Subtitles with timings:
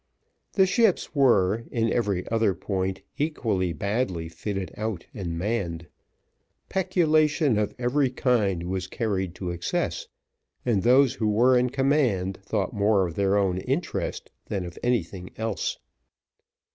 [0.53, 5.85] The ships were, in every other point, equally badly fitted out and manned;
[6.69, 10.07] peculation of every kind was carried to excess,
[10.65, 15.29] and those who were in command thought more of their own interest than of anything
[15.37, 15.77] else.